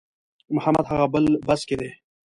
[0.55, 1.89] محمد هغه بل بس کې دی.